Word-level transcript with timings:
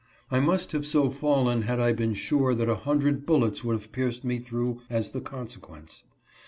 I 0.31 0.39
must 0.39 0.71
have 0.71 0.87
so 0.87 1.11
fallen 1.11 1.61
had 1.61 1.79
I 1.79 1.93
been 1.93 2.15
sure 2.15 2.55
that 2.55 2.67
a 2.67 2.73
hundred 2.73 3.23
bullets 3.27 3.63
would 3.63 3.73
have 3.73 3.91
pierced 3.91 4.23
me 4.25 4.39
through 4.39 4.81
as 4.89 5.11
the 5.11 5.21
consequence. 5.21 6.01